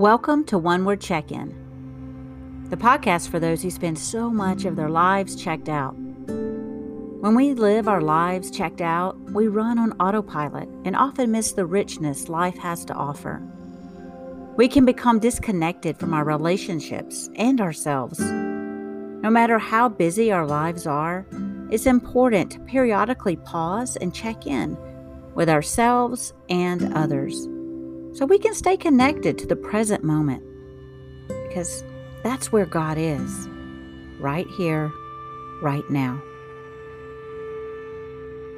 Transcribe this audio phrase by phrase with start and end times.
[0.00, 1.54] Welcome to One Word Check In,
[2.70, 5.90] the podcast for those who spend so much of their lives checked out.
[5.90, 11.66] When we live our lives checked out, we run on autopilot and often miss the
[11.66, 13.42] richness life has to offer.
[14.56, 18.20] We can become disconnected from our relationships and ourselves.
[18.20, 21.26] No matter how busy our lives are,
[21.70, 24.78] it's important to periodically pause and check in
[25.34, 27.46] with ourselves and others
[28.20, 30.42] so we can stay connected to the present moment
[31.48, 31.82] because
[32.22, 33.48] that's where God is,
[34.18, 34.92] right here,
[35.62, 36.20] right now.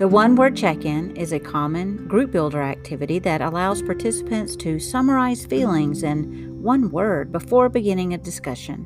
[0.00, 4.80] The one word check in is a common group builder activity that allows participants to
[4.80, 8.84] summarize feelings in one word before beginning a discussion.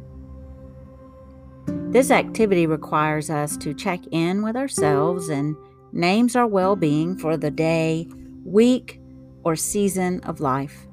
[1.91, 5.57] This activity requires us to check in with ourselves and
[5.93, 8.11] names our well being for the day,
[8.45, 9.01] week,
[9.47, 10.89] or season of life.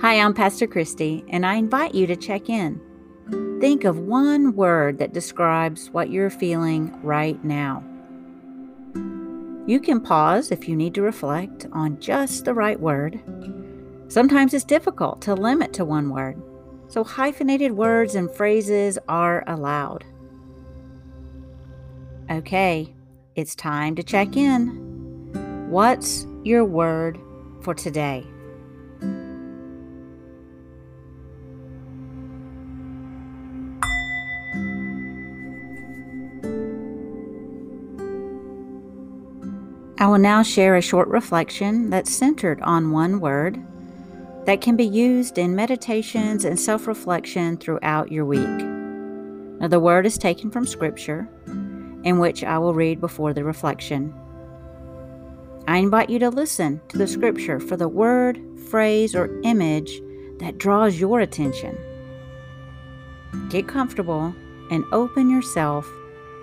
[0.00, 2.80] Hi, I'm Pastor Christy, and I invite you to check in.
[3.60, 7.82] Think of one word that describes what you're feeling right now.
[9.66, 13.20] You can pause if you need to reflect on just the right word.
[14.06, 16.40] Sometimes it's difficult to limit to one word,
[16.86, 20.04] so hyphenated words and phrases are allowed.
[22.30, 22.94] Okay,
[23.34, 25.68] it's time to check in.
[25.68, 27.18] What's your word
[27.60, 28.26] for today.
[39.98, 43.62] I will now share a short reflection that's centered on one word
[44.46, 48.40] that can be used in meditations and self reflection throughout your week.
[49.60, 51.28] Now, the word is taken from Scripture,
[52.02, 54.12] in which I will read before the reflection.
[55.72, 60.02] I invite you to listen to the scripture for the word, phrase, or image
[60.38, 61.78] that draws your attention.
[63.48, 64.34] Get comfortable
[64.70, 65.90] and open yourself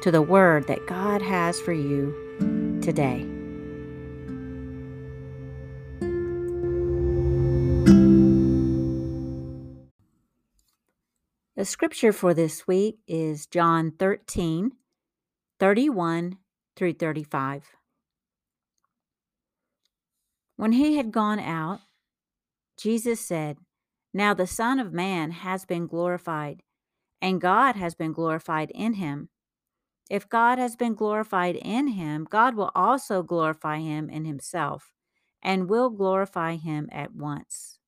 [0.01, 2.11] to the word that God has for you
[2.81, 3.23] today.
[11.55, 14.71] The scripture for this week is John 13,
[15.59, 16.37] 31
[16.75, 17.78] through 35.
[20.59, 21.79] When he had gone out,
[22.77, 23.59] Jesus said,
[24.13, 26.63] Now the Son of Man has been glorified,
[27.21, 29.29] and God has been glorified in him.
[30.09, 34.91] If God has been glorified in him, God will also glorify him in himself,
[35.41, 37.79] and will glorify him at once.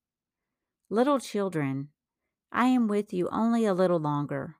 [0.89, 1.89] Little children,
[2.53, 4.55] I am with you only a little longer.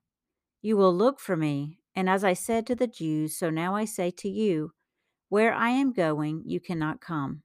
[0.62, 3.86] You will look for me, and as I said to the Jews, so now I
[3.86, 4.74] say to you,
[5.30, 7.44] Where I am going, you cannot come.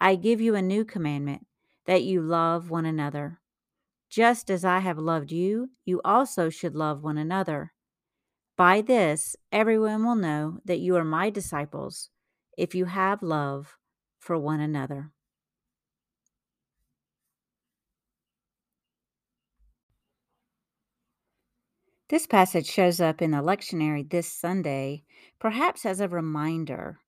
[0.00, 1.46] I give you a new commandment
[1.86, 3.40] that you love one another.
[4.10, 7.72] Just as I have loved you, you also should love one another.
[8.56, 12.10] By this, everyone will know that you are my disciples
[12.58, 13.76] if you have love
[14.18, 15.12] for one another.
[22.10, 25.04] This passage shows up in the lectionary this Sunday,
[25.38, 27.00] perhaps as a reminder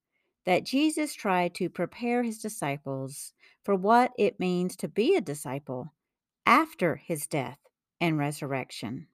[0.45, 3.33] that Jesus tried to prepare his disciples
[3.63, 5.93] for what it means to be a disciple
[6.45, 7.59] after his death
[8.01, 9.07] and resurrection.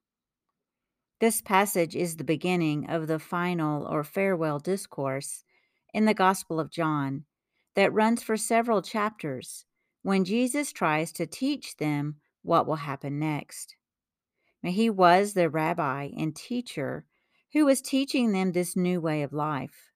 [1.19, 5.43] This passage is the beginning of the final or farewell discourse
[5.93, 7.25] in the Gospel of John
[7.75, 9.65] that runs for several chapters
[10.01, 13.75] when Jesus tries to teach them what will happen next.
[14.63, 17.05] He was the rabbi and teacher
[17.53, 19.88] who was teaching them this new way of life.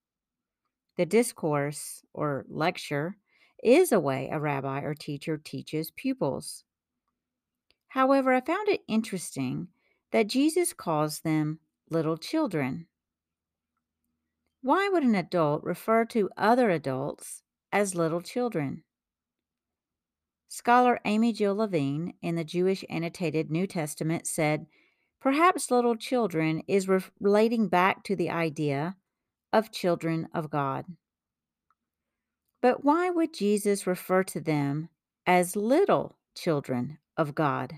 [0.98, 3.18] The discourse or lecture
[3.64, 6.64] is a way a rabbi or teacher teaches pupils.
[7.88, 9.70] However, I found it interesting
[10.12, 11.60] that Jesus calls them
[11.90, 12.88] little children.
[14.62, 17.42] Why would an adult refer to other adults
[17.72, 18.84] as little children?
[20.48, 24.68] Scholar Amy Jill Levine in the Jewish Annotated New Testament said,
[25.20, 26.88] Perhaps little children is
[27.20, 28.96] relating back to the idea
[29.54, 30.86] of children of God.
[32.62, 34.90] But why would Jesus refer to them
[35.28, 37.76] as little children of God?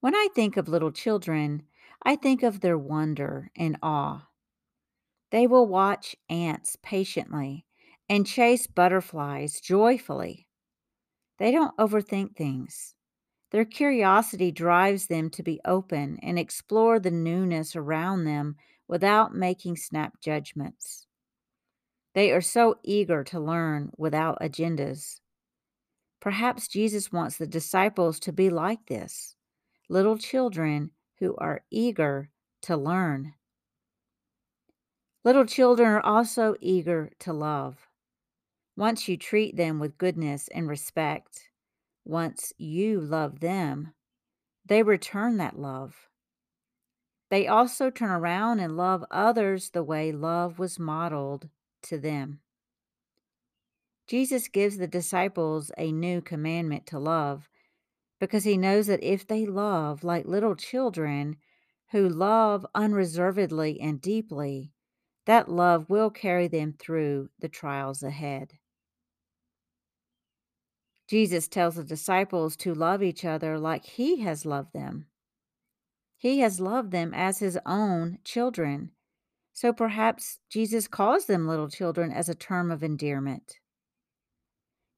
[0.00, 1.62] When I think of little children,
[2.02, 4.28] I think of their wonder and awe.
[5.30, 7.64] They will watch ants patiently
[8.08, 10.48] and chase butterflies joyfully.
[11.38, 12.94] They don't overthink things.
[13.50, 18.56] Their curiosity drives them to be open and explore the newness around them
[18.90, 21.06] without making snap judgments.
[22.12, 25.20] They are so eager to learn without agendas.
[26.20, 29.36] Perhaps Jesus wants the disciples to be like this
[29.88, 30.90] little children
[31.20, 32.30] who are eager
[32.62, 33.34] to learn.
[35.24, 37.76] Little children are also eager to love.
[38.76, 41.48] Once you treat them with goodness and respect,
[42.04, 43.92] once you love them,
[44.66, 46.09] they return that love.
[47.30, 51.48] They also turn around and love others the way love was modeled
[51.84, 52.40] to them.
[54.08, 57.48] Jesus gives the disciples a new commandment to love
[58.18, 61.36] because he knows that if they love like little children
[61.92, 64.72] who love unreservedly and deeply,
[65.26, 68.54] that love will carry them through the trials ahead.
[71.08, 75.06] Jesus tells the disciples to love each other like he has loved them.
[76.20, 78.90] He has loved them as his own children.
[79.54, 83.58] So perhaps Jesus calls them little children as a term of endearment.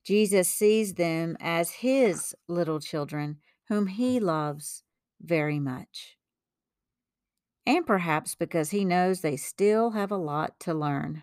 [0.05, 3.39] Jesus sees them as his little children,
[3.69, 4.83] whom he loves
[5.21, 6.17] very much.
[7.65, 11.23] And perhaps because he knows they still have a lot to learn.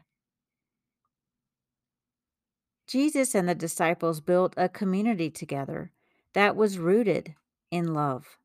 [2.88, 5.92] Jesus and the disciples built a community together
[6.34, 7.36] that was rooted
[7.69, 8.38] in love.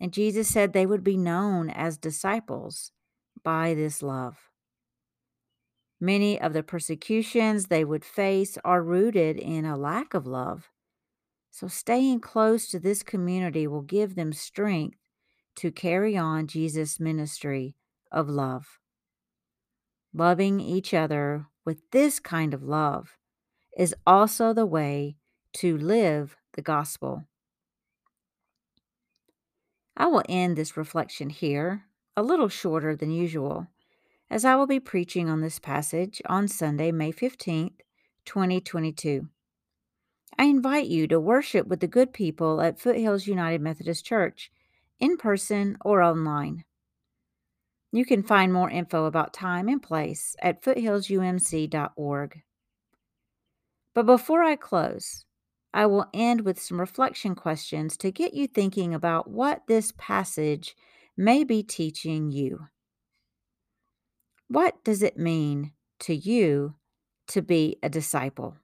[0.00, 2.92] And Jesus said they would be known as disciples
[3.42, 4.36] by this love.
[6.00, 10.70] Many of the persecutions they would face are rooted in a lack of love.
[11.50, 14.98] So, staying close to this community will give them strength
[15.56, 17.76] to carry on Jesus' ministry
[18.10, 18.80] of love.
[20.12, 23.16] Loving each other with this kind of love
[23.76, 25.16] is also the way
[25.54, 27.24] to live the gospel.
[29.96, 31.84] I will end this reflection here,
[32.16, 33.68] a little shorter than usual
[34.30, 37.80] as I will be preaching on this passage on Sunday, May 15th,
[38.24, 39.28] 2022.
[40.36, 44.50] I invite you to worship with the good people at Foothills United Methodist Church,
[44.98, 46.64] in person or online.
[47.92, 52.42] You can find more info about time and place at foothillsumc.org.
[53.94, 55.26] But before I close,
[55.74, 60.76] I will end with some reflection questions to get you thinking about what this passage
[61.16, 62.68] may be teaching you.
[64.46, 66.76] What does it mean to you
[67.26, 68.56] to be a disciple?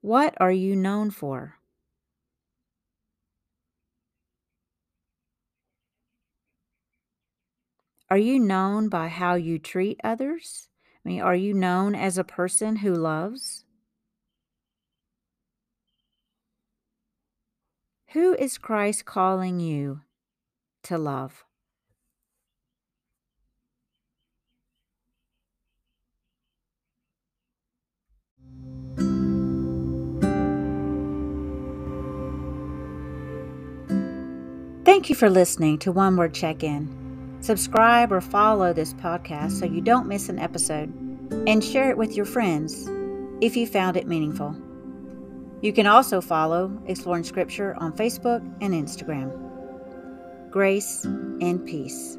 [0.00, 1.58] What are you known for?
[8.10, 10.68] Are you known by how you treat others?
[11.04, 13.64] I mean, are you known as a person who loves?
[18.12, 20.02] Who is Christ calling you
[20.84, 21.44] to love?
[34.84, 37.01] Thank you for listening to One Word Check In.
[37.42, 40.88] Subscribe or follow this podcast so you don't miss an episode,
[41.48, 42.88] and share it with your friends
[43.40, 44.56] if you found it meaningful.
[45.60, 49.32] You can also follow Exploring Scripture on Facebook and Instagram.
[50.50, 52.16] Grace and peace.